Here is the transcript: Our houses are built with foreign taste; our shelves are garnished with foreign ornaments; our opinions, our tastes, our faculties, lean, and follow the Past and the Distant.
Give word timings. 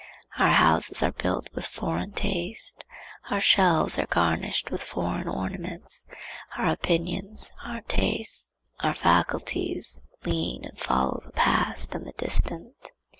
Our 0.39 0.49
houses 0.53 1.03
are 1.03 1.11
built 1.11 1.47
with 1.53 1.67
foreign 1.67 2.13
taste; 2.13 2.85
our 3.29 3.39
shelves 3.39 3.99
are 3.99 4.07
garnished 4.07 4.71
with 4.71 4.81
foreign 4.83 5.27
ornaments; 5.27 6.07
our 6.57 6.71
opinions, 6.71 7.51
our 7.63 7.81
tastes, 7.81 8.55
our 8.79 8.95
faculties, 8.95 9.99
lean, 10.25 10.65
and 10.65 10.79
follow 10.79 11.21
the 11.23 11.31
Past 11.33 11.93
and 11.93 12.07
the 12.07 12.13
Distant. 12.13 12.77